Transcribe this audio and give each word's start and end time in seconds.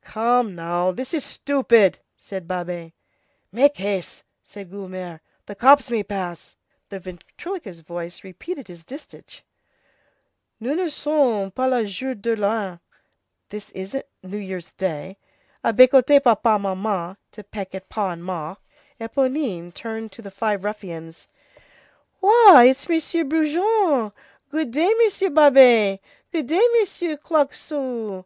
"Come, 0.00 0.54
now, 0.54 0.90
this 0.90 1.12
is 1.12 1.22
stupid!" 1.22 1.98
said 2.16 2.48
Babet. 2.48 2.94
"Make 3.52 3.76
haste!" 3.76 4.24
said 4.42 4.70
Guelemer, 4.70 5.20
"the 5.44 5.54
cops 5.54 5.90
may 5.90 6.02
pass." 6.02 6.56
The 6.88 6.98
ventriloquist's 6.98 7.82
voice 7.82 8.24
repeated 8.24 8.68
his 8.68 8.86
distich:— 8.86 9.42
"Nous 10.60 10.78
n' 10.78 10.88
sommes 10.88 11.52
pas 11.54 11.70
le 11.70 11.84
jour 11.84 12.14
de 12.14 12.34
l'an, 12.34 12.80
A 13.52 13.54
bécoter 13.54 13.68
papa, 13.68 13.68
maman." 13.68 13.70
"This 13.70 13.70
isn't 13.72 14.06
New 14.22 14.38
Year's 14.38 14.72
day 14.72 15.18
To 15.62 15.74
peck 15.74 15.92
at 17.74 17.90
pa 17.90 18.12
and 18.12 18.24
ma." 18.24 18.54
Éponine 18.98 19.74
turned 19.74 20.10
to 20.12 20.22
the 20.22 20.30
five 20.30 20.64
ruffians. 20.64 21.28
"Why, 22.20 22.64
it's 22.70 22.88
Monsieur 22.88 23.24
Brujon. 23.24 24.12
Good 24.48 24.70
day, 24.70 24.90
Monsieur 25.04 25.28
Babet. 25.28 26.00
Good 26.32 26.46
day, 26.46 26.66
Monsieur 26.80 27.18
Claquesous. 27.18 28.20